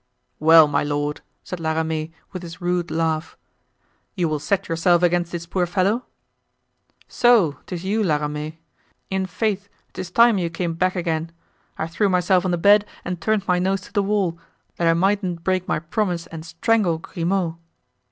[0.39, 3.37] "Well, my lord," said La Ramee, with his rude laugh,
[4.15, 6.07] "you still set yourself against this poor fellow?"
[7.07, 7.59] "So!
[7.67, 8.57] 'tis you, La Ramee;
[9.11, 11.31] in faith, 'tis time you came back again.
[11.77, 14.39] I threw myself on the bed and turned my nose to the wall,
[14.77, 17.57] that I mightn't break my promise and strangle Grimaud."